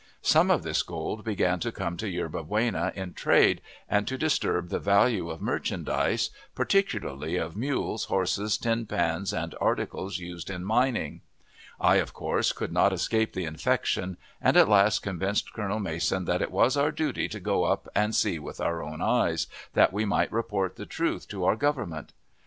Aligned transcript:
Some 0.23 0.49
of 0.49 0.63
this 0.63 0.81
gold 0.81 1.23
began 1.23 1.59
to 1.59 1.71
come 1.71 1.95
to 1.97 2.09
Yerba 2.09 2.41
Buena 2.45 2.91
in 2.95 3.13
trade, 3.13 3.61
and 3.87 4.07
to 4.07 4.17
disturb 4.17 4.69
the 4.69 4.79
value 4.79 5.29
of 5.29 5.43
merchandise, 5.43 6.31
particularly 6.55 7.35
of 7.35 7.55
mules, 7.55 8.05
horses, 8.05 8.57
tin 8.57 8.87
pans, 8.87 9.31
and 9.31 9.53
articles 9.61 10.17
used 10.17 10.49
in 10.49 10.65
mining: 10.65 11.21
I 11.79 11.97
of 11.97 12.13
course 12.15 12.51
could 12.51 12.71
not 12.73 12.91
escape 12.91 13.33
the 13.33 13.45
infection, 13.45 14.17
and 14.41 14.57
at 14.57 14.67
last 14.67 15.03
convinced 15.03 15.53
Colonel 15.53 15.79
Mason 15.79 16.25
that 16.25 16.41
it 16.41 16.49
was 16.49 16.75
our 16.75 16.91
duty 16.91 17.29
to 17.29 17.39
go 17.39 17.65
up 17.65 17.87
and 17.93 18.15
see 18.15 18.39
with 18.39 18.59
our 18.59 18.81
own 18.81 19.03
eyes, 19.03 19.45
that 19.73 19.93
we 19.93 20.03
might 20.03 20.31
report 20.33 20.77
the 20.77 20.87
truth 20.87 21.27
to 21.27 21.45
our 21.45 21.55
Government. 21.55 22.11